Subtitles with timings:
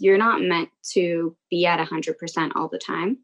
[0.00, 3.18] you're not meant to be at 100% all the time.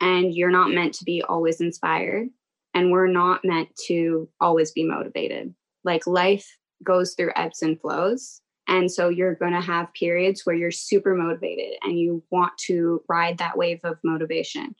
[0.00, 2.28] And you're not meant to be always inspired.
[2.74, 5.52] And we're not meant to always be motivated.
[5.82, 6.46] Like life
[6.84, 8.40] goes through ebbs and flows.
[8.68, 13.02] And so you're going to have periods where you're super motivated and you want to
[13.08, 14.76] ride that wave of motivation.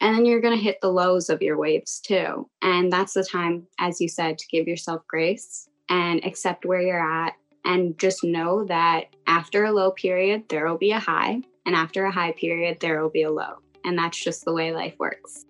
[0.00, 2.48] And then you're going to hit the lows of your waves too.
[2.62, 6.98] And that's the time, as you said, to give yourself grace and accept where you're
[6.98, 7.34] at
[7.66, 11.42] and just know that after a low period, there will be a high.
[11.66, 13.58] And after a high period, there will be a low.
[13.84, 15.44] And that's just the way life works.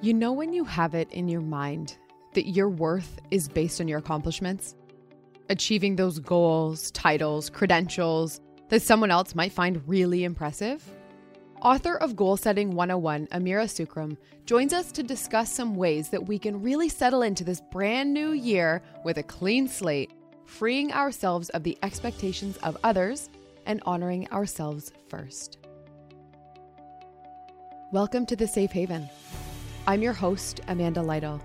[0.00, 1.96] You know, when you have it in your mind
[2.34, 4.74] that your worth is based on your accomplishments,
[5.48, 8.40] achieving those goals, titles, credentials
[8.70, 10.82] that someone else might find really impressive?
[11.62, 14.16] Author of Goal Setting 101, Amira Sookram,
[14.46, 18.32] joins us to discuss some ways that we can really settle into this brand new
[18.32, 20.10] year with a clean slate,
[20.44, 23.30] freeing ourselves of the expectations of others
[23.64, 25.58] and honoring ourselves first.
[27.92, 29.08] Welcome to the Safe Haven.
[29.86, 31.40] I'm your host, Amanda Lytle.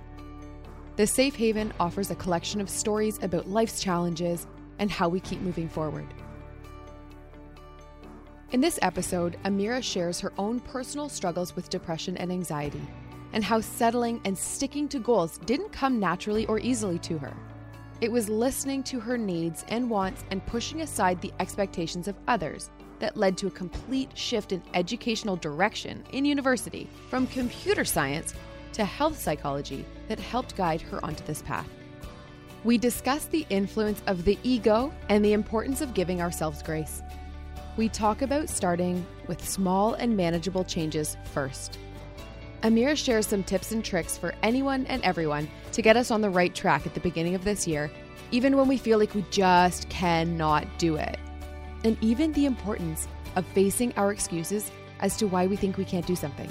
[0.96, 4.48] The Safe Haven offers a collection of stories about life's challenges
[4.80, 6.12] and how we keep moving forward.
[8.54, 12.82] In this episode, Amira shares her own personal struggles with depression and anxiety,
[13.34, 17.34] and how settling and sticking to goals didn't come naturally or easily to her.
[18.00, 22.70] It was listening to her needs and wants and pushing aside the expectations of others
[23.00, 28.34] that led to a complete shift in educational direction in university from computer science
[28.72, 31.68] to health psychology that helped guide her onto this path.
[32.64, 37.02] We discuss the influence of the ego and the importance of giving ourselves grace.
[37.78, 41.78] We talk about starting with small and manageable changes first.
[42.64, 46.30] Amira shares some tips and tricks for anyone and everyone to get us on the
[46.30, 47.92] right track at the beginning of this year,
[48.32, 51.20] even when we feel like we just cannot do it.
[51.84, 56.08] And even the importance of facing our excuses as to why we think we can't
[56.08, 56.50] do something.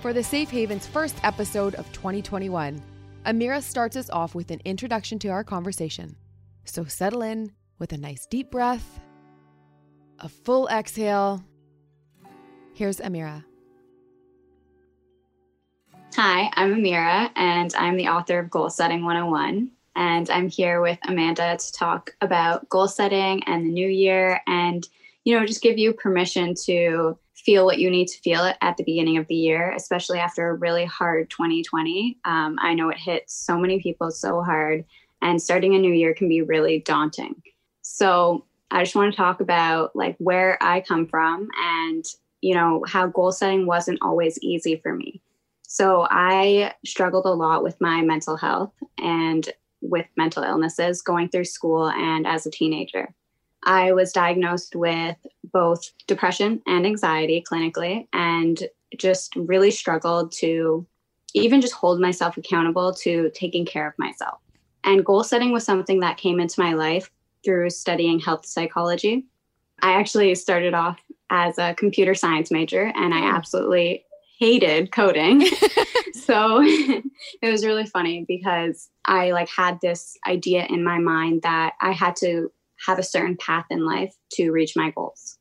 [0.00, 2.80] For the Safe Haven's first episode of 2021,
[3.26, 6.14] Amira starts us off with an introduction to our conversation.
[6.64, 9.00] So settle in with a nice deep breath,
[10.20, 11.44] a full exhale.
[12.72, 13.44] Here's Amira.
[16.16, 19.70] Hi, I'm Amira, and I'm the author of Goal Setting 101.
[19.96, 24.86] And I'm here with Amanda to talk about goal setting and the new year and,
[25.24, 28.84] you know, just give you permission to feel what you need to feel at the
[28.84, 32.18] beginning of the year, especially after a really hard 2020.
[32.24, 34.84] Um, I know it hit so many people so hard,
[35.22, 37.42] and starting a new year can be really daunting.
[37.82, 42.04] So I just want to talk about like where I come from and
[42.40, 45.20] you know how goal setting wasn't always easy for me.
[45.62, 49.48] So I struggled a lot with my mental health and
[49.80, 53.14] with mental illnesses going through school and as a teenager.
[53.64, 55.16] I was diagnosed with
[55.52, 58.62] both depression and anxiety clinically and
[58.98, 60.86] just really struggled to
[61.34, 64.38] even just hold myself accountable to taking care of myself.
[64.84, 67.10] And goal setting was something that came into my life
[67.44, 69.26] through studying health psychology.
[69.82, 71.00] I actually started off
[71.30, 73.36] as a computer science major and I hmm.
[73.36, 74.04] absolutely
[74.38, 75.46] hated coding.
[76.14, 77.02] so it
[77.42, 82.16] was really funny because I like had this idea in my mind that I had
[82.16, 82.50] to
[82.86, 85.38] have a certain path in life to reach my goals.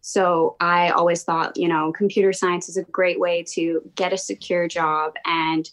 [0.00, 4.18] So I always thought, you know, computer science is a great way to get a
[4.18, 5.68] secure job and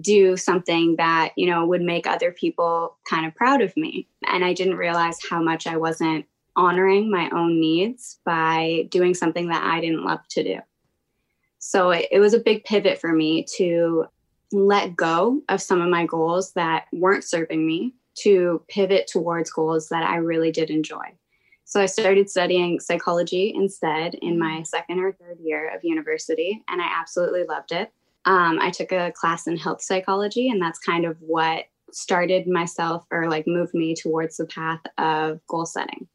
[0.00, 4.08] do something that, you know, would make other people kind of proud of me.
[4.26, 9.48] And I didn't realize how much I wasn't honoring my own needs by doing something
[9.48, 10.58] that I didn't love to do.
[11.58, 14.06] So it, it was a big pivot for me to
[14.52, 19.88] let go of some of my goals that weren't serving me to pivot towards goals
[19.88, 21.14] that I really did enjoy.
[21.64, 26.82] So I started studying psychology instead in my second or third year of university, and
[26.82, 27.92] I absolutely loved it.
[28.24, 33.04] Um, I took a class in health psychology, and that's kind of what started myself
[33.10, 36.06] or like moved me towards the path of goal setting.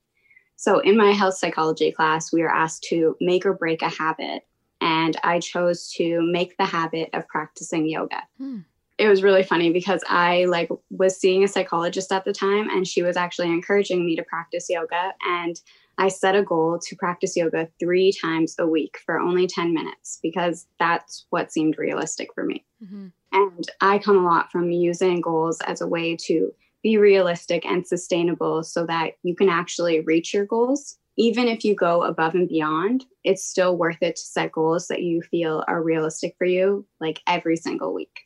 [0.56, 4.44] So in my health psychology class, we were asked to make or break a habit,
[4.80, 8.24] and I chose to make the habit of practicing yoga.
[8.38, 8.60] Hmm
[8.98, 12.88] it was really funny because I like was seeing a psychologist at the time and
[12.88, 15.60] she was actually encouraging me to practice yoga and
[15.97, 20.19] I set a goal to practice yoga 3 times a week for only 10 minutes
[20.21, 22.65] because that's what seemed realistic for me.
[22.83, 23.07] Mm-hmm.
[23.31, 26.51] And I come a lot from using goals as a way to
[26.83, 30.97] be realistic and sustainable so that you can actually reach your goals.
[31.18, 35.01] Even if you go above and beyond, it's still worth it to set goals that
[35.01, 38.25] you feel are realistic for you like every single week.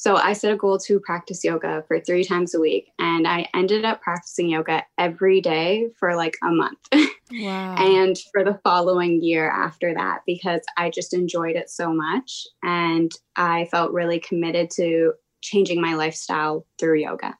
[0.00, 2.90] So I set a goal to practice yoga for three times a week.
[2.98, 6.78] And I ended up practicing yoga every day for like a month.
[7.32, 7.76] Wow.
[7.76, 12.44] and for the following year after that, because I just enjoyed it so much.
[12.64, 17.38] And I felt really committed to changing my lifestyle through yoga.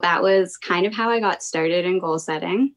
[0.00, 2.74] That was kind of how I got started in goal setting.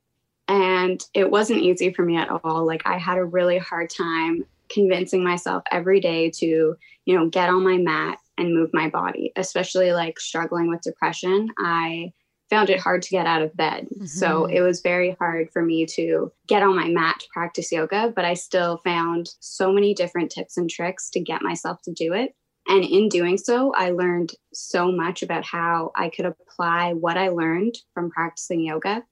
[0.48, 2.66] And it wasn't easy for me at all.
[2.66, 7.50] Like, I had a really hard time convincing myself every day to, you know, get
[7.50, 11.50] on my mat and move my body, especially like struggling with depression.
[11.58, 12.14] I
[12.50, 13.88] found it hard to get out of bed.
[13.94, 14.06] Mm-hmm.
[14.06, 18.14] So it was very hard for me to get on my mat to practice yoga,
[18.16, 22.14] but I still found so many different tips and tricks to get myself to do
[22.14, 22.36] it.
[22.68, 27.30] And in doing so, I learned so much about how I could apply what I
[27.30, 29.04] learned from practicing yoga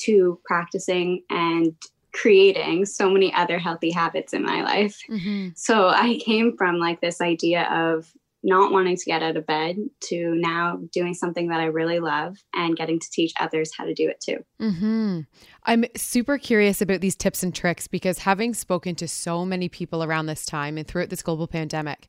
[0.00, 1.74] to practicing and
[2.12, 4.98] creating so many other healthy habits in my life.
[5.08, 5.50] Mm-hmm.
[5.54, 8.12] So I came from like this idea of
[8.42, 12.36] not wanting to get out of bed to now doing something that I really love
[12.54, 14.44] and getting to teach others how to do it too.
[14.60, 15.20] Mm-hmm.
[15.64, 20.04] I'm super curious about these tips and tricks because having spoken to so many people
[20.04, 22.06] around this time and throughout this global pandemic,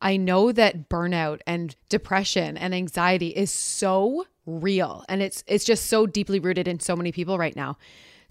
[0.00, 5.86] I know that burnout and depression and anxiety is so real and it's it's just
[5.86, 7.76] so deeply rooted in so many people right now.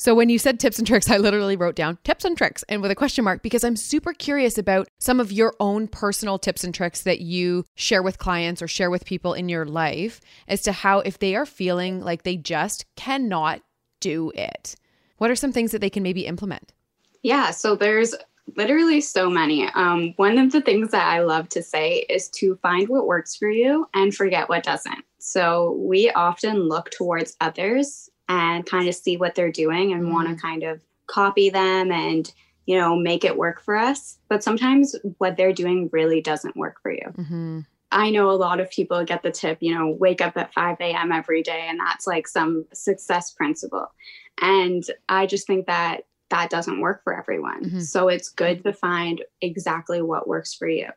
[0.01, 2.81] So when you said tips and tricks, I literally wrote down tips and tricks and
[2.81, 6.63] with a question mark because I'm super curious about some of your own personal tips
[6.63, 10.63] and tricks that you share with clients or share with people in your life as
[10.63, 13.61] to how if they are feeling like they just cannot
[13.99, 14.75] do it.
[15.19, 16.73] What are some things that they can maybe implement?
[17.21, 18.15] Yeah, so there's
[18.57, 19.67] literally so many.
[19.75, 23.35] Um, one of the things that I love to say is to find what works
[23.35, 25.05] for you and forget what doesn't.
[25.19, 30.29] So we often look towards others and kind of see what they're doing and want
[30.29, 32.33] to kind of copy them and
[32.65, 34.17] you know make it work for us.
[34.29, 37.07] But sometimes what they're doing really doesn't work for you.
[37.17, 37.59] Mm-hmm.
[37.91, 40.77] i know a lot of people get the tip you know wake up at 5
[40.79, 43.91] a.m every day and that's like some success principle.
[44.41, 47.65] And i just think that that doesn't work for everyone.
[47.65, 47.79] Mm-hmm.
[47.81, 50.87] so it's good to find exactly what works for you.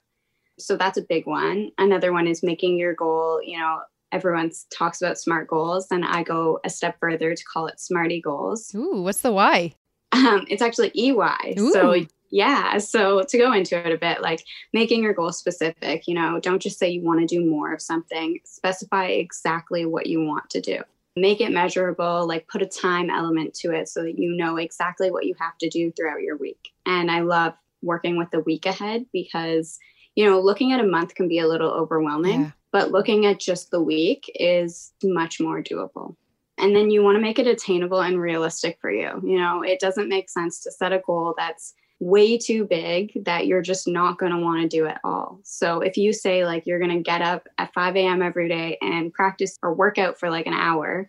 [0.57, 1.73] So that's a big one.
[1.79, 3.81] Another one is making your goal you know
[4.15, 8.21] everyone talks about smart goals and i go a step further to call it SMARTEY
[8.21, 8.73] goals.
[8.75, 9.75] Ooh what's the why?
[10.13, 11.73] Um, it's actually ey ooh.
[11.73, 11.97] so
[12.31, 16.39] yeah so to go into it a bit like making your goal specific you know
[16.41, 18.39] don't just say you want to do more of something.
[18.45, 20.81] Specify exactly what you want to do.
[21.17, 25.11] Make it measurable like put a time element to it so that you know exactly
[25.11, 26.73] what you have to do throughout your week.
[26.87, 29.79] And i love working with the week ahead because
[30.15, 32.43] you know looking at a month can be a little overwhelming.
[32.43, 36.17] Yeah but looking at just the week is much more doable.
[36.59, 39.11] And then you want to make it attainable and realistic for you.
[39.23, 43.47] You know, it doesn't make sense to set a goal that's way too big that
[43.47, 45.39] you're just not going to want to do at all.
[45.45, 48.23] So if you say like you're going to get up at 5 a.m.
[48.23, 51.09] every day and practice or work out for like an hour,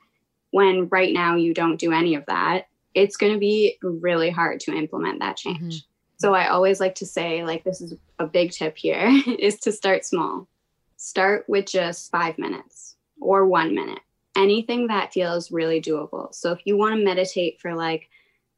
[0.51, 4.59] when right now you don't do any of that, it's going to be really hard
[4.59, 5.77] to implement that change.
[5.77, 6.17] Mm-hmm.
[6.17, 9.09] So I always like to say like this is a big tip here
[9.39, 10.47] is to start small
[11.05, 13.99] start with just five minutes or one minute,
[14.35, 16.33] anything that feels really doable.
[16.33, 18.09] So if you want to meditate for like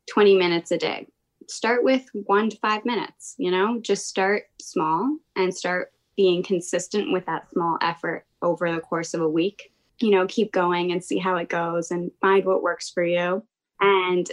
[0.09, 1.07] 20 minutes a day,
[1.49, 7.11] start with one to five minutes, you know, just start small and start being consistent
[7.11, 9.73] with that small effort over the course of a week.
[9.99, 13.43] You know, keep going and see how it goes and find what works for you
[13.81, 14.31] and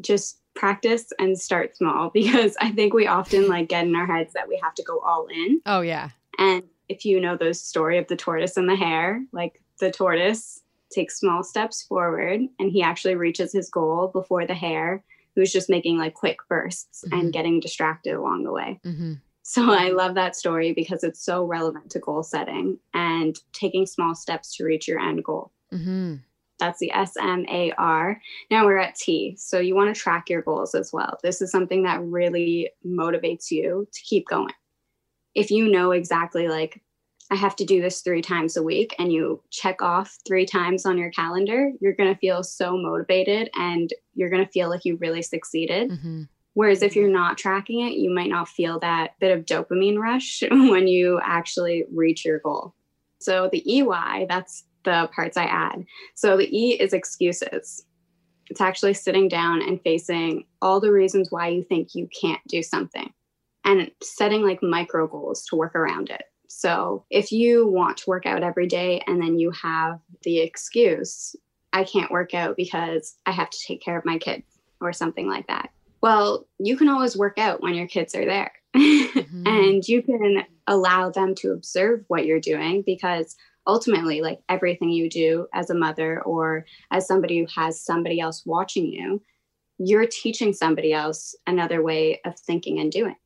[0.00, 4.32] just practice and start small because I think we often like get in our heads
[4.32, 5.60] that we have to go all in.
[5.66, 6.08] Oh, yeah.
[6.38, 10.60] And if you know the story of the tortoise and the hare, like the tortoise
[10.92, 15.02] takes small steps forward and he actually reaches his goal before the hare,
[15.34, 17.18] who's just making like quick bursts mm-hmm.
[17.18, 18.78] and getting distracted along the way.
[18.84, 19.14] Mm-hmm.
[19.42, 24.14] So I love that story because it's so relevant to goal setting and taking small
[24.14, 25.50] steps to reach your end goal.
[25.72, 26.16] Mm-hmm.
[26.58, 28.20] That's the S M A R.
[28.50, 29.34] Now we're at T.
[29.36, 31.18] So you want to track your goals as well.
[31.22, 34.52] This is something that really motivates you to keep going
[35.34, 36.80] if you know exactly like
[37.30, 40.84] I have to do this three times a week and you check off three times
[40.84, 44.84] on your calendar, you're going to feel so motivated and you're going to feel like
[44.84, 45.90] you really succeeded.
[45.90, 46.22] Mm-hmm.
[46.52, 50.42] Whereas if you're not tracking it, you might not feel that bit of dopamine rush
[50.50, 52.74] when you actually reach your goal.
[53.18, 55.86] So the EY, that's the parts I add.
[56.14, 57.86] So the E is excuses.
[58.50, 62.62] It's actually sitting down and facing all the reasons why you think you can't do
[62.62, 63.10] something
[63.64, 66.22] and setting like micro goals to work around it.
[66.48, 71.34] So if you want to work out every day and then you have the excuse,
[71.72, 74.44] I can't work out because I have to take care of my kids
[74.80, 75.70] or something like that.
[76.02, 78.52] Well, you can always work out when your kids are there.
[78.76, 79.46] mm-hmm.
[79.46, 85.10] and you can allow them to observe what you're doing because ultimately like everything you
[85.10, 89.20] do as a mother or as somebody who has somebody else watching you
[89.78, 93.16] you're teaching somebody else another way of thinking and doing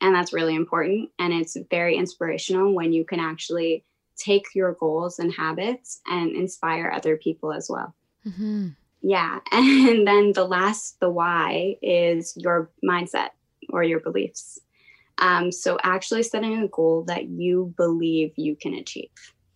[0.00, 3.84] and that's really important and it's very inspirational when you can actually
[4.16, 7.94] take your goals and habits and inspire other people as well
[8.26, 8.68] mm-hmm.
[9.02, 13.30] yeah and then the last the why is your mindset
[13.70, 14.60] or your beliefs
[15.18, 19.10] um, so actually setting a goal that you believe you can achieve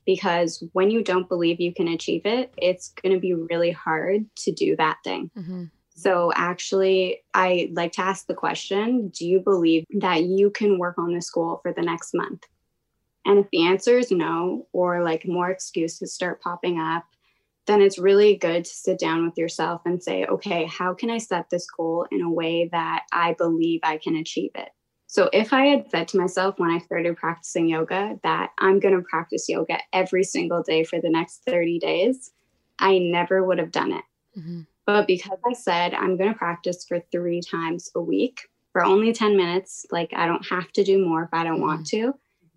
[0.08, 4.24] because when you don't believe you can achieve it, it's going to be really hard
[4.36, 5.30] to do that thing.
[5.36, 5.64] Mm-hmm.
[5.98, 10.96] So, actually, I like to ask the question Do you believe that you can work
[10.96, 12.44] on this goal for the next month?
[13.26, 17.04] And if the answer is no, or like more excuses start popping up,
[17.66, 21.18] then it's really good to sit down with yourself and say, okay, how can I
[21.18, 24.70] set this goal in a way that I believe I can achieve it?
[25.08, 28.96] So if I had said to myself when I started practicing yoga that I'm going
[28.96, 32.30] to practice yoga every single day for the next 30 days,
[32.78, 34.04] I never would have done it.
[34.38, 34.60] Mm-hmm.
[34.88, 39.12] But because I said I'm going to practice for three times a week for only
[39.12, 41.62] 10 minutes, like I don't have to do more if I don't mm-hmm.
[41.62, 42.14] want to,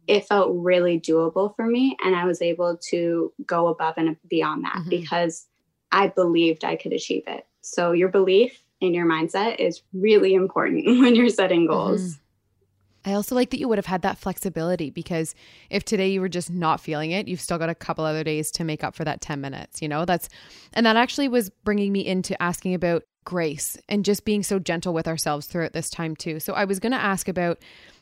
[0.08, 1.98] it felt really doable for me.
[2.02, 4.90] And I was able to go above and beyond that mm-hmm.
[4.92, 5.48] because
[5.92, 7.46] I believed I could achieve it.
[7.60, 12.02] So your belief in your mindset is really important when you're setting goals.
[12.02, 12.21] Mm-hmm.
[13.06, 15.34] I also like that you would have had that flexibility because
[15.70, 18.52] if today you were just not feeling it, you've still got a couple other days
[18.52, 20.06] to make up for that 10 minutes, you know?
[20.06, 20.30] That's
[20.74, 24.94] and that actually was bringing me into asking about grace and just being so gentle
[24.94, 26.40] with ourselves throughout this time too.
[26.40, 27.60] So I was going to ask about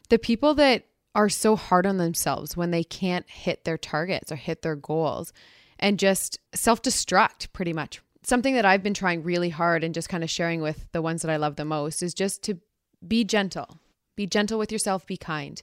[0.10, 4.36] the people that are so hard on themselves when they can't hit their targets or
[4.36, 5.34] hit their goals
[5.79, 8.01] and just self-destruct pretty much.
[8.24, 11.22] Something that I've been trying really hard and just kind of sharing with the ones
[11.22, 12.60] that I love the most is just to
[13.06, 13.79] be gentle
[14.20, 15.62] be gentle with yourself, be kind.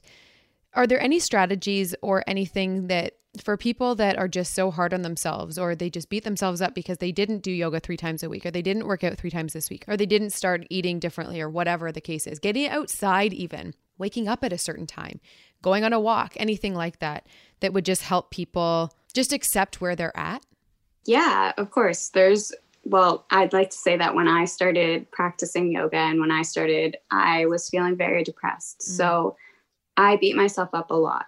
[0.73, 5.03] Are there any strategies or anything that for people that are just so hard on
[5.03, 8.29] themselves or they just beat themselves up because they didn't do yoga three times a
[8.29, 10.97] week or they didn't work out three times this week or they didn't start eating
[10.97, 15.19] differently or whatever the case is, getting outside even, waking up at a certain time,
[15.61, 17.27] going on a walk, anything like that,
[17.59, 20.43] that would just help people just accept where they're at?
[21.05, 22.09] Yeah, of course.
[22.09, 22.51] There's
[22.89, 26.95] well, I'd like to say that when I started practicing yoga and when I started,
[27.11, 28.79] I was feeling very depressed.
[28.79, 28.93] Mm-hmm.
[28.93, 29.35] So
[29.97, 31.25] I beat myself up a lot.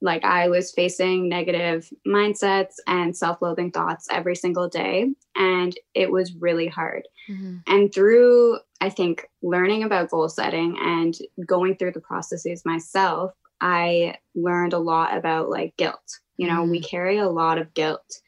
[0.00, 5.10] Like I was facing negative mindsets and self loathing thoughts every single day.
[5.36, 7.06] And it was really hard.
[7.28, 7.58] Mm-hmm.
[7.66, 11.16] And through, I think, learning about goal setting and
[11.46, 16.20] going through the processes myself, I learned a lot about like guilt.
[16.38, 16.70] You know, mm-hmm.
[16.70, 18.21] we carry a lot of guilt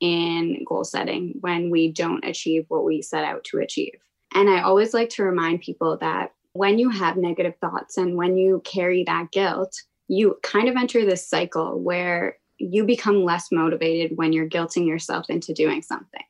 [0.00, 3.94] in goal setting when we don't achieve what we set out to achieve.
[4.34, 8.36] And I always like to remind people that when you have negative thoughts and when
[8.36, 14.16] you carry that guilt, you kind of enter this cycle where you become less motivated
[14.16, 16.24] when you're guilting yourself into doing something.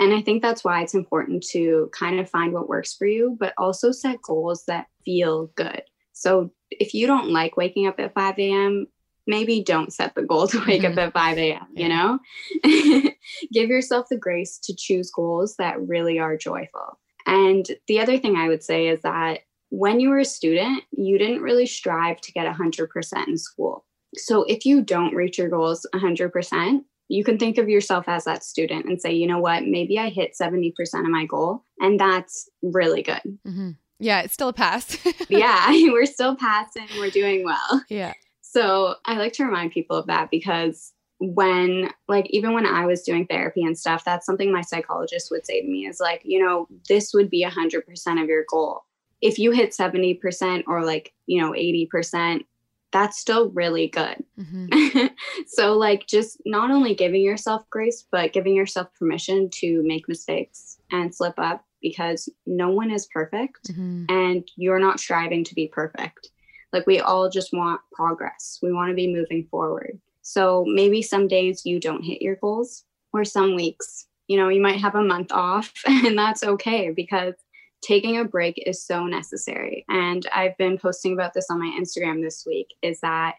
[0.00, 3.36] And I think that's why it's important to kind of find what works for you,
[3.38, 5.82] but also set goals that feel good.
[6.12, 8.86] So if you don't like waking up at 5 a.m.,
[9.26, 10.98] maybe don't set the goal to wake mm-hmm.
[10.98, 12.18] up at 5 a.m., you know?
[13.52, 16.98] Give yourself the grace to choose goals that really are joyful.
[17.26, 21.18] And the other thing I would say is that when you were a student, you
[21.18, 23.86] didn't really strive to get 100% in school.
[24.16, 28.44] So if you don't reach your goals 100%, you can think of yourself as that
[28.44, 31.64] student and say, you know what, maybe I hit 70% of my goal.
[31.80, 33.20] And that's really good.
[33.46, 33.70] Mm-hmm.
[33.98, 34.98] Yeah, it's still a pass.
[35.28, 37.84] yeah, we're still passing, we're doing well.
[37.88, 38.14] Yeah.
[38.52, 43.02] So I like to remind people of that because when like even when I was
[43.02, 46.38] doing therapy and stuff, that's something my psychologist would say to me is like, you
[46.38, 48.84] know, this would be a hundred percent of your goal.
[49.22, 52.44] If you hit 70% or like, you know, 80%,
[52.90, 54.22] that's still really good.
[54.38, 55.06] Mm-hmm.
[55.46, 60.76] so like just not only giving yourself grace, but giving yourself permission to make mistakes
[60.90, 64.04] and slip up because no one is perfect mm-hmm.
[64.10, 66.28] and you're not striving to be perfect.
[66.72, 68.58] Like we all just want progress.
[68.62, 70.00] We want to be moving forward.
[70.22, 74.60] So maybe some days you don't hit your goals, or some weeks, you know, you
[74.60, 77.34] might have a month off, and that's okay because
[77.82, 79.84] taking a break is so necessary.
[79.88, 83.34] And I've been posting about this on my Instagram this week is that,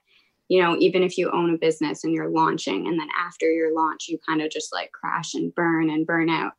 [0.50, 3.74] you know, even if you own a business and you're launching, and then after your
[3.74, 6.54] launch, you kind of just like crash and burn and burn out.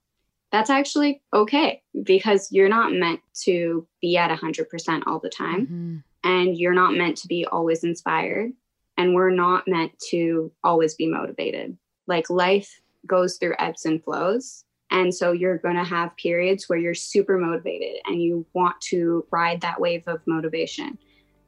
[0.51, 5.67] That's actually okay because you're not meant to be at 100% all the time.
[5.67, 8.53] Mm-hmm and you're not meant to be always inspired
[8.97, 11.77] and we're not meant to always be motivated
[12.07, 16.79] like life goes through ebbs and flows and so you're going to have periods where
[16.79, 20.99] you're super motivated and you want to ride that wave of motivation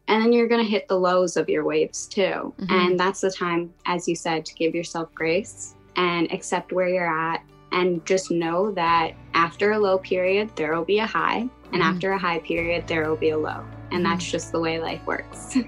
[0.09, 2.55] And then you're going to hit the lows of your waves too.
[2.61, 2.71] Mhm.
[2.71, 7.13] And that's the time, as you said, to give yourself grace and accept where you're
[7.33, 7.43] at.
[7.73, 11.49] And just know that after a low period, there will be a high.
[11.73, 11.91] And Mhm.
[11.91, 13.65] after a high period, there will be a low.
[13.91, 15.57] And that's just the way life works.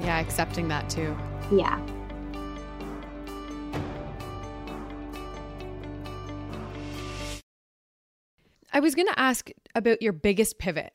[0.00, 1.16] Yeah, accepting that too.
[1.52, 1.78] yeah.
[8.72, 10.92] I was going to ask about your biggest pivot.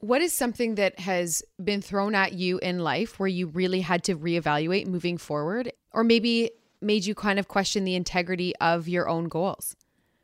[0.00, 4.02] What is something that has been thrown at you in life where you really had
[4.04, 6.50] to reevaluate moving forward, or maybe
[6.80, 9.76] made you kind of question the integrity of your own goals?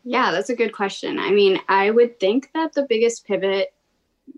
[0.02, 1.20] Yeah, that's a good question.
[1.20, 3.72] I mean, I would think that the biggest pivot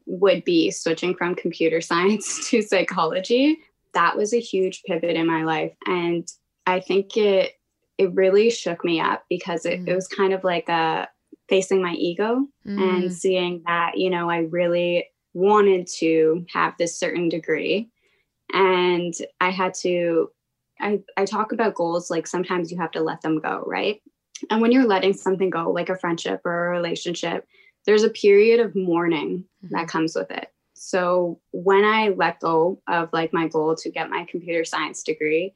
[0.07, 3.59] would be switching from computer science to psychology.
[3.95, 5.73] That was a huge pivot in my life.
[5.87, 6.27] And
[6.67, 7.53] I think it
[7.99, 9.89] it really shook me up because it, Mm.
[9.89, 11.07] it was kind of like a
[11.51, 16.99] facing my ego Mm, and seeing that, you know, I really wanted to have this
[16.99, 17.91] certain degree.
[18.53, 20.31] And I had to
[20.81, 24.01] I, I talk about goals like sometimes you have to let them go, right?
[24.49, 27.47] And when you're letting something go, like a friendship or a relationship,
[27.87, 30.49] there's a period of mourning that comes with it.
[30.75, 35.55] So when I let go of like my goal to get my computer science degree,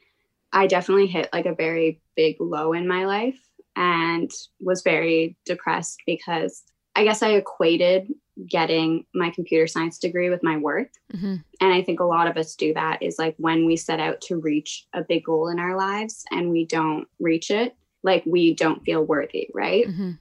[0.53, 3.39] I definitely hit like a very big low in my life
[3.77, 6.63] and was very depressed because
[6.95, 8.13] I guess I equated
[8.49, 10.91] getting my computer science degree with my worth.
[11.13, 14.01] mhm, And I think a lot of us do that is like when we set
[14.01, 18.25] out to reach a big goal in our lives and we don't reach it, like
[18.27, 19.87] we don't feel worthy, right?
[19.89, 20.19] mhm,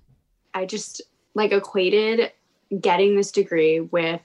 [0.54, 1.02] I just
[1.36, 2.32] like equated
[2.80, 4.22] getting this degree with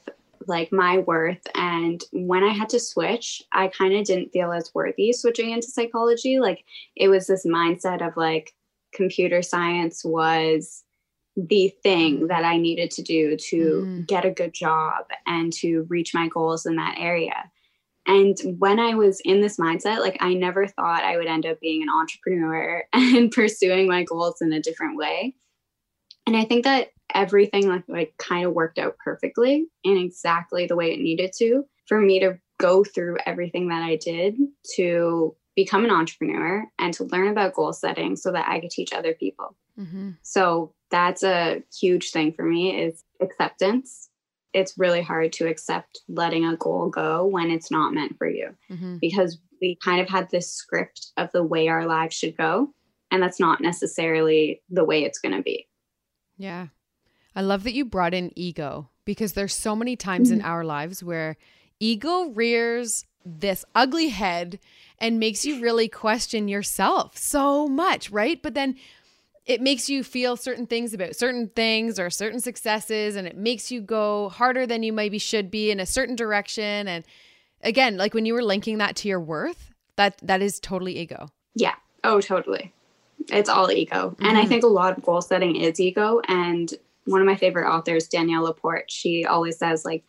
[0.46, 1.46] like my worth.
[1.54, 5.68] And when I had to switch, I kind of didn't feel as worthy switching into
[5.68, 6.38] psychology.
[6.38, 6.64] Like
[6.96, 8.54] it was this mindset of like
[8.92, 10.84] computer science was
[11.36, 14.06] the thing that I needed to do to Mhm.
[14.06, 17.50] get a good job and to reach my goals in that area.
[18.06, 21.60] And when I was in this mindset, like I never thought I would end up
[21.60, 25.34] being an entrepreneur and pursuing my goals in a different way.
[26.26, 30.76] And I think that everything like like kind of worked out perfectly and exactly the
[30.76, 34.36] way it needed to for me to go through everything that I did
[34.76, 38.92] to become an entrepreneur and to learn about goal setting so that I could teach
[38.92, 39.56] other people.
[39.78, 40.16] mhm.
[40.22, 44.08] So that's a huge thing for me is acceptance.
[44.52, 48.54] It's really hard to accept letting a goal go when it's not meant for you
[48.70, 49.00] Mhm.
[49.00, 52.72] because we kind of had this script of the way our lives should go
[53.10, 55.68] and that's not necessarily the way it's going to be.
[56.36, 56.68] Yeah.
[57.38, 61.04] I love that you brought in ego because there's so many times in our lives
[61.04, 61.36] where
[61.78, 64.58] ego rears this ugly head
[64.98, 68.42] and makes you really question yourself so much, right?
[68.42, 68.74] But then
[69.46, 73.70] it makes you feel certain things about certain things or certain successes and it makes
[73.70, 77.04] you go harder than you maybe should be in a certain direction and
[77.60, 81.28] again, like when you were linking that to your worth, that that is totally ego.
[81.54, 81.76] Yeah.
[82.02, 82.72] Oh, totally.
[83.30, 84.16] It's all ego.
[84.18, 84.48] And I Mhm.
[84.48, 86.20] think a lot of goal setting is ego.
[86.26, 86.74] And
[87.08, 90.04] one of my favorite authors, Danielle Laporte, she always says, like,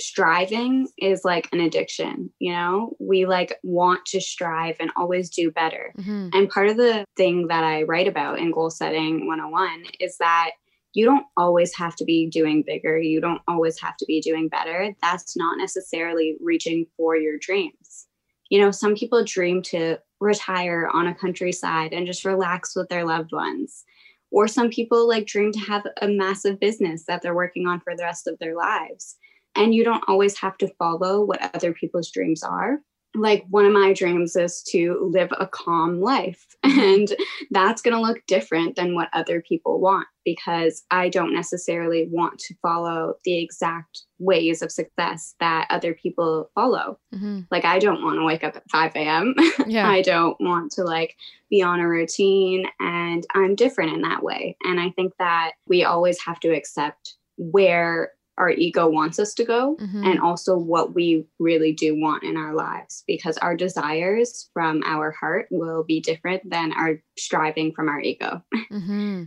[0.00, 2.30] striving is like an addiction.
[2.38, 5.92] You know, we like want to strive and always do better.
[5.98, 6.30] Mhm.
[6.34, 10.52] And part of the thing that I write about in Goal Setting 101 is that
[10.94, 12.98] you don't always have to be doing bigger.
[12.98, 14.94] You don't always have to be doing better.
[15.00, 18.06] That's not necessarily reaching for your dreams.
[18.50, 23.04] You know, some people dream to retire on a countryside and just relax with their
[23.04, 23.84] loved ones.
[24.32, 27.94] Or some people like dream to have a massive business that they're working on for
[27.94, 29.16] the rest of their lives.
[29.54, 32.80] And you don't always have to follow what other people's dreams are
[33.14, 37.08] like one of my dreams is to live a calm life and
[37.50, 42.38] that's going to look different than what other people want because i don't necessarily want
[42.38, 47.46] to follow the exact ways of success that other people follow Mhm.
[47.50, 49.34] like i don't want to wake up at 5 a.m
[49.66, 49.88] Yeah.
[49.90, 51.14] i don't want to like
[51.50, 55.84] be on a routine and i'm different in that way and i think that we
[55.84, 60.04] always have to accept where our ego wants us to go Mhm.
[60.04, 65.10] and also what we really do want in our lives because our desires from our
[65.10, 68.42] heart will be different than our striving from our ego.
[68.70, 69.24] hmm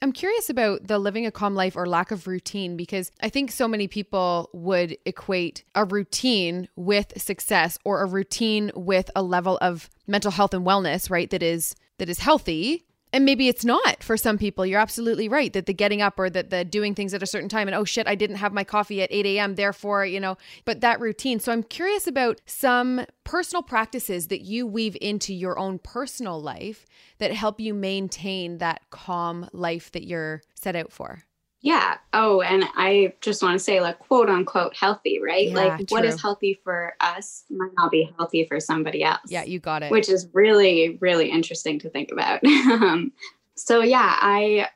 [0.00, 3.50] I'm curious about the living a calm life or lack of routine because I think
[3.50, 9.58] so many people would equate a routine with success or a routine with a level
[9.60, 11.28] of mental health and wellness, right?
[11.30, 12.84] That is that is healthy.
[13.12, 14.66] And maybe it's not for some people.
[14.66, 17.48] You're absolutely right that the getting up or that the doing things at a certain
[17.48, 19.54] time and oh shit, I didn't have my coffee at 8 a.m.
[19.54, 21.40] Therefore, you know, but that routine.
[21.40, 26.84] So I'm curious about some personal practices that you weave into your own personal life
[27.18, 31.24] that help you maintain that calm life that you're set out for.
[31.60, 31.96] Yeah.
[32.12, 35.48] Oh, and I just want to say, like, quote unquote, healthy, right?
[35.48, 36.08] Yeah, like, what true.
[36.08, 39.20] is healthy for us might not be healthy for somebody else.
[39.26, 39.90] Yeah, you got it.
[39.90, 42.44] Which is really, really interesting to think about.
[42.46, 43.12] um,
[43.56, 44.68] so, yeah, I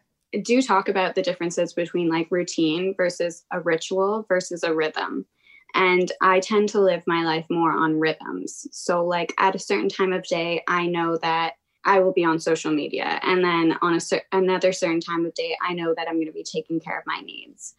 [0.42, 5.26] do talk about the differences between like routine versus a ritual versus a rhythm.
[5.74, 8.66] And I tend to live my life more on rhythms.
[8.72, 12.38] So, like, at a certain time of day, I know that I will be on
[12.38, 13.18] social media.
[13.22, 16.26] And then on a cer- another certain time of day, I know that I'm going
[16.26, 17.74] to be taking care of my needs.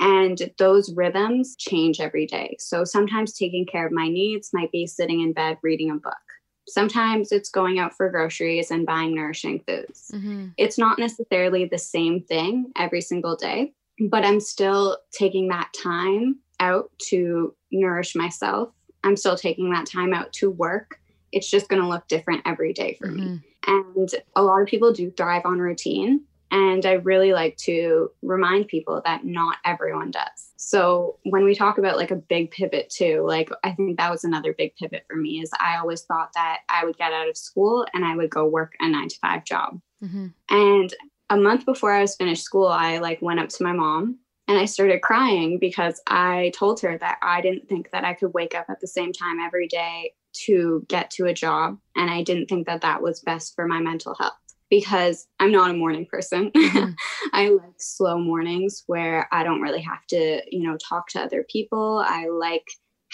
[0.00, 2.56] And those rhythms change every day.
[2.60, 6.14] So sometimes taking care of my needs might be sitting in bed reading a book.
[6.68, 10.12] Sometimes it's going out for groceries and buying nourishing foods.
[10.14, 10.52] Mhm.
[10.56, 13.72] It's not necessarily the same thing every single day,
[14.08, 18.70] but I'm still taking that time out to nourish myself.
[19.02, 21.00] I'm still taking that time out to work.
[21.32, 23.40] It's just going to look different every day for me.
[23.66, 26.24] And a lot of people do thrive on routine.
[26.50, 30.52] And I really like to remind people that not everyone does.
[30.56, 34.24] So when we talk about like a big pivot too, like I think that was
[34.24, 37.36] another big pivot for me is I always thought that I would get out of
[37.36, 39.80] school and I would go work a nine to five job.
[40.02, 40.32] Mhm.
[40.48, 40.94] And
[41.28, 44.58] a month before I was finished school, I like went up to my mom and
[44.58, 48.54] I started crying because I told her that I didn't think that I could wake
[48.54, 50.14] up at the same time every day
[50.46, 51.78] to get to a job.
[51.96, 54.32] And I didn't think that that was best for my mental health
[54.70, 56.50] because I'm not a morning person.
[56.56, 56.94] Mhm.
[57.32, 61.44] I like slow mornings where I don't really have to, you know, talk to other
[61.50, 62.04] people.
[62.06, 62.66] I like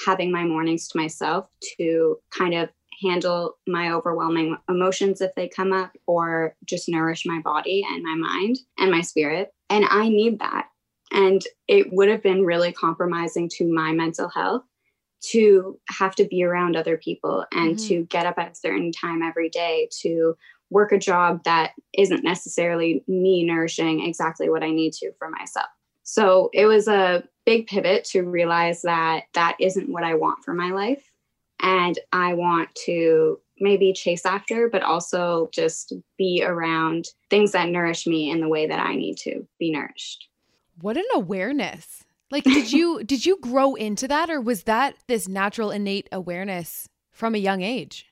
[0.04, 1.46] having my mornings to myself
[1.78, 2.68] to kind of
[3.02, 8.14] handle my overwhelming emotions if they come up or just nourish my body and my
[8.14, 9.50] mind and my spirit.
[9.70, 10.66] And I need that.
[11.12, 14.62] And it would have been really compromising to my mental health
[15.30, 17.88] to have to be around other people and Mhm.
[17.88, 20.36] to get up at a certain time every day to
[20.70, 25.68] work a job that isn't necessarily me nourishing exactly what I need to for myself.
[26.02, 30.52] So it was a big pivot to realize that that isn't what I want for
[30.52, 31.10] my life.
[31.60, 38.06] And I want to maybe chase after, but also just be around things that nourish
[38.06, 40.28] me in the way that I need to be nourished.
[40.80, 42.03] What an awareness.
[42.30, 46.88] Like did you did you grow into that or was that this natural innate awareness
[47.12, 48.06] from a young age?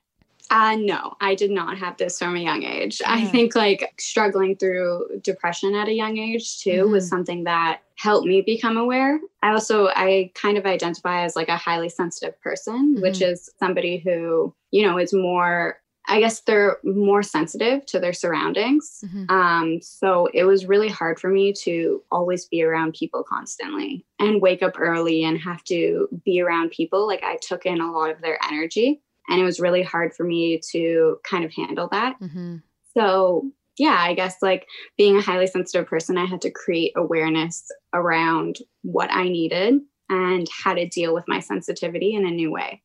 [0.50, 3.00] Uh, no, I did not have this from a young age.
[3.06, 7.08] I think like struggling through depression at a young age too was Mhm.
[7.08, 9.18] something that helped me become aware.
[9.42, 13.32] I also I kind of identify as like a highly sensitive person, which Mhm.
[13.32, 15.80] is somebody who, you know, is more
[16.12, 19.02] I guess they're more sensitive to their surroundings.
[19.02, 19.30] Mhm.
[19.30, 24.42] Um, so it was really hard for me to always be around people constantly and
[24.42, 27.06] wake up early and have to be around people.
[27.06, 30.24] Like I took in a lot of their energy and it was really hard for
[30.24, 32.20] me to kind of handle that.
[32.20, 32.62] Mhm.
[32.92, 34.66] So, yeah, I guess like
[34.98, 40.46] being a highly sensitive person, I had to create awareness around what I needed and
[40.62, 42.82] how to deal with my sensitivity in a new way.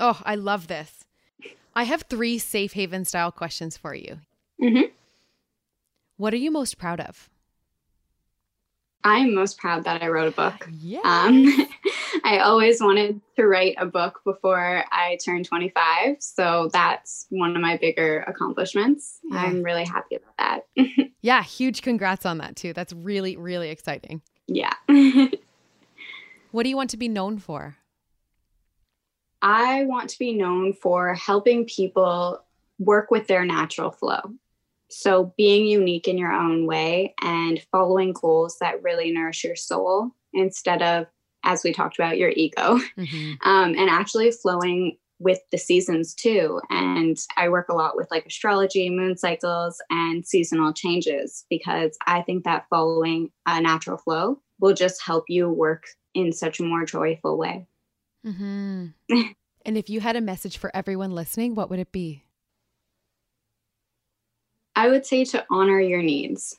[0.00, 1.04] Oh, I love this.
[1.78, 4.18] I have 3 safe haven style questions for you.
[4.60, 4.90] Mhm.
[6.16, 7.30] What are you most proud of?
[9.04, 10.68] I am most proud that I wrote a book.
[10.72, 11.02] Yeah.
[11.04, 11.46] Um,
[12.24, 16.16] I always wanted to write a book before I turned 25.
[16.18, 19.20] So that's one of my bigger accomplishments.
[19.30, 19.38] Yeah.
[19.38, 20.66] I'm really happy about that.
[21.22, 22.72] yeah, huge congrats on that too.
[22.72, 24.20] That's really really exciting.
[24.48, 24.74] yeah.
[26.50, 27.76] What do you want to be known for?
[29.42, 32.42] I want to be known for helping people
[32.78, 34.20] work with their natural flow.
[34.90, 40.10] So, being unique in your own way and following goals that really nourish your soul
[40.32, 41.06] instead of,
[41.44, 43.36] as we talked about, your ego, Mhm.
[43.44, 46.60] um, and actually flowing with the seasons too.
[46.70, 52.22] And I work a lot with like astrology, moon cycles, and seasonal changes because I
[52.22, 56.84] think that following a natural flow will just help you work in such a more
[56.86, 57.66] joyful way.
[58.28, 58.94] Mhm.
[59.64, 62.24] and if you had a message for everyone listening, what would it be?
[64.76, 66.56] I would say to honor your needs.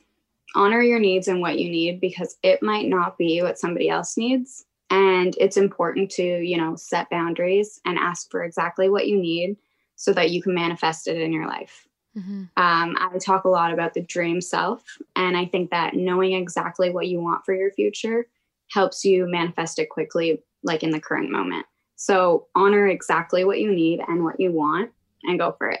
[0.54, 4.16] Honor your needs and what you need because it might not be what somebody else
[4.16, 4.66] needs.
[4.90, 9.56] And it's important to, you know, set boundaries and ask for exactly what you need
[9.94, 11.86] so that you can manifest it in your life.
[12.16, 12.50] Mhm.
[12.56, 14.98] Um, I talk a lot about the dream self.
[15.14, 18.26] And I think that knowing exactly what you want for your future
[18.72, 21.66] helps you manifest it quickly, like in the current moment.
[21.96, 24.90] So honor exactly what you need and what you want
[25.24, 25.80] and go for it.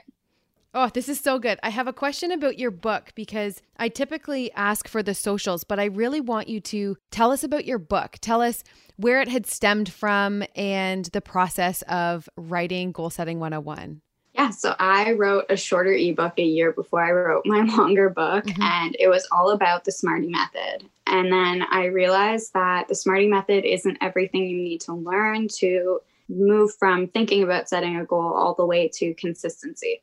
[0.72, 1.58] Oh, this is so good.
[1.64, 5.80] I have a question about your book because I typically ask for the socials, but
[5.80, 8.18] I really want you to tell us about your book.
[8.20, 8.62] Tell us
[8.96, 14.00] where it had stemmed from and the process of writing Goal Setting 101.
[14.34, 18.44] Yeah, so I wrote a shorter ebook a year before I wrote my longer book,
[18.44, 18.62] mm-hmm.
[18.62, 20.88] and it was all about the SMARTEY method.
[21.06, 26.00] And then I realized that the SMARTEY method isn't everything you need to learn to
[26.28, 30.02] move from thinking about setting a goal all the way to consistency.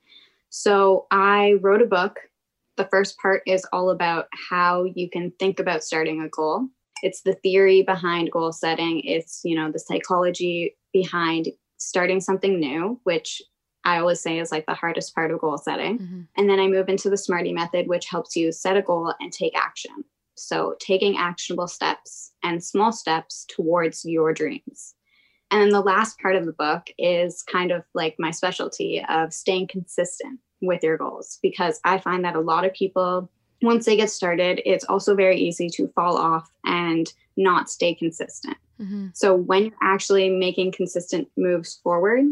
[0.50, 2.20] So I wrote a book.
[2.76, 6.68] The first part is all about how you can think about starting a goal.
[7.02, 9.02] It's the theory behind goal setting.
[9.02, 13.42] It's, you know, the psychology behind starting something new, which
[13.88, 16.00] I always say is like the hardest part of goal setting.
[16.00, 16.22] Mm-hmm.
[16.36, 19.32] And then I move into the SMARTEY method, which helps you set a goal and
[19.32, 20.04] take action.
[20.36, 24.94] So taking actionable steps and small steps towards your dreams.
[25.52, 29.34] And then the last part of the book is kind of like my specialty of
[29.34, 33.96] staying consistent with your goals because I find that a lot of people, once they
[33.96, 38.58] get started, it's also very easy to fall off and not stay consistent.
[38.82, 39.08] Mm-hmm.
[39.14, 42.26] So when you're actually making consistent moves forward,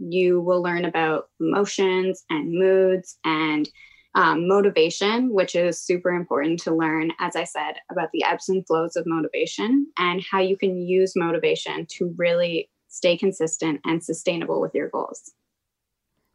[0.00, 3.68] you will learn about emotions and moods and
[4.14, 8.66] um, motivation, which is super important to learn, as I said, about the ebbs and
[8.66, 14.60] flows of motivation and how you can use motivation to really stay consistent and sustainable
[14.60, 15.32] with your goals.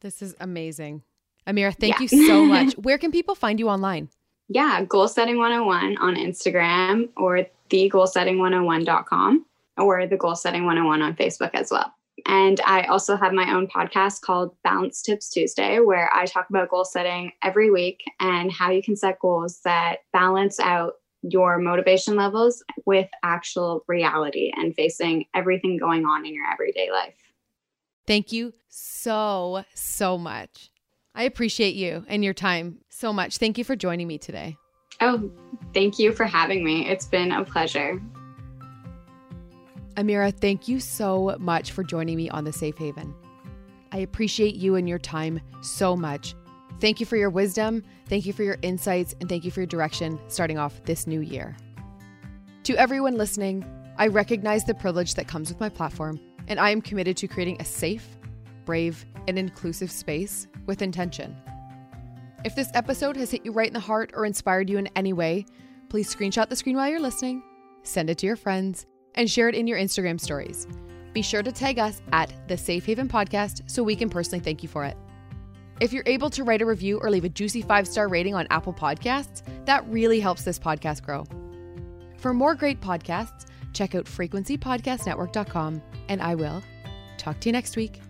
[0.02, 1.04] This is amazing.
[1.46, 2.02] Amira, thank yeah.
[2.02, 2.74] you so much.
[2.74, 4.10] Where can people find you online?
[4.48, 9.46] Yeah, Goal Setting 101 on Instagram or the goalsetting101.com
[9.78, 11.94] or the Goal Setting 101 on Facebook as well.
[12.26, 16.70] And I also have my own podcast called Balance Tips Tuesday, where I talk about
[16.70, 22.16] goal setting every week and how you can set goals that balance out your motivation
[22.16, 27.16] levels with actual reality and facing everything going on in your everyday life.
[28.08, 30.70] Thank you so, so much.
[31.16, 33.38] I appreciate you and your time so much.
[33.38, 34.58] Thank you for joining me today.
[35.02, 35.32] Oh,
[35.74, 36.88] thank you for having me.
[36.88, 38.02] It's been a pleasure.
[39.98, 43.16] Amira, thank you so much for joining me on the Safe Haven.
[43.94, 46.36] I appreciate you and your time so much.
[46.82, 49.68] Thank you for your wisdom, thank you for your insights, and thank you for your
[49.68, 51.56] direction starting off this new year.
[52.64, 53.64] To everyone listening,
[53.98, 57.62] I recognize the privilege that comes with my platform, and I am committed to creating
[57.62, 58.18] a safe,
[58.66, 61.38] brave, and inclusive space with intention.
[62.44, 65.14] If this episode has hit you right in the heart or inspired you in any
[65.14, 65.46] way,
[65.88, 67.42] please screenshot the screen while you're listening,
[67.84, 70.68] send it to your friends, and share it in your Instagram stories.
[71.14, 74.62] Be sure to tag us at the Safe Haven Podcast so we can personally thank
[74.62, 74.98] you for it.
[75.80, 78.48] If you're able to write a review or leave a juicy five star rating on
[78.50, 81.26] Apple Podcasts, that really helps this podcast grow.
[82.18, 86.64] For more great podcasts, check out frequencypodcastnetwork.com, and I will
[87.18, 88.02] talk to you next week.